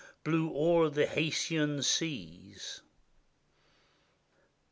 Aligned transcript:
Blew 0.23 0.49
o'er 0.51 0.89
the 0.89 1.05
Haytian 1.05 1.83
seas. 1.83 2.81